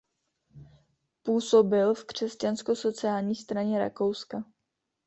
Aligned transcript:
Působil 1.23 1.93
v 1.93 2.05
Křesťansko 2.05 2.75
sociální 2.75 3.35
straně 3.35 3.79
Rakouska. 3.79 4.43